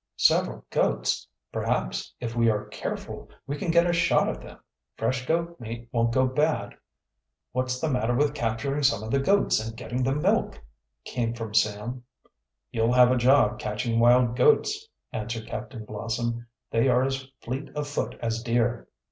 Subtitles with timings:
[0.17, 1.27] "Several goats.
[1.53, 4.57] Perhaps, if we are careful, we can get a shot at them.
[4.97, 6.73] Fresh goat meat won't go bad."
[7.51, 10.59] "What's the matter with capturing some of the goats and getting the milk?"
[11.05, 12.03] came from Sam.
[12.71, 16.47] "You'll have a job catching wild goats," answered Captain Blossom.
[16.71, 18.87] "They are as fleet of foot as deer."